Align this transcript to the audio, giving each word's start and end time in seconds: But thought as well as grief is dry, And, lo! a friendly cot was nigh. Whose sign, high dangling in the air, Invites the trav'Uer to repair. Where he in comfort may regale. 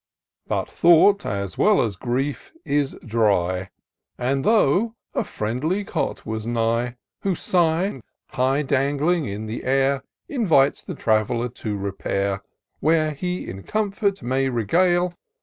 But 0.47 0.67
thought 0.67 1.27
as 1.27 1.59
well 1.59 1.79
as 1.83 1.95
grief 1.95 2.53
is 2.65 2.97
dry, 3.05 3.69
And, 4.17 4.43
lo! 4.43 4.95
a 5.13 5.23
friendly 5.23 5.83
cot 5.83 6.25
was 6.25 6.47
nigh. 6.47 6.95
Whose 7.19 7.39
sign, 7.41 8.01
high 8.29 8.63
dangling 8.63 9.25
in 9.27 9.45
the 9.45 9.63
air, 9.63 10.01
Invites 10.27 10.81
the 10.81 10.95
trav'Uer 10.95 11.53
to 11.53 11.77
repair. 11.77 12.41
Where 12.79 13.11
he 13.11 13.47
in 13.47 13.61
comfort 13.61 14.23
may 14.23 14.49
regale. 14.49 15.13